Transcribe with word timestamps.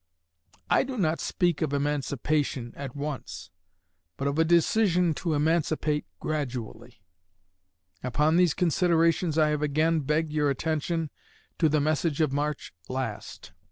I 0.67 0.81
do 0.81 0.97
not 0.97 1.19
speak 1.19 1.61
of 1.61 1.73
emancipation 1.73 2.73
at 2.75 2.95
once, 2.95 3.51
but 4.17 4.27
of 4.27 4.39
a 4.39 4.43
decision 4.43 5.13
to 5.13 5.35
emancipate 5.35 6.07
gradually.... 6.19 7.03
Upon 8.01 8.35
these 8.35 8.55
considerations 8.55 9.37
I 9.37 9.49
have 9.49 9.61
again 9.61 9.99
begged 9.99 10.31
your 10.31 10.49
attention 10.49 11.11
to 11.59 11.69
the 11.69 11.79
message 11.79 12.19
of 12.19 12.33
March 12.33 12.73
last. 12.89 13.51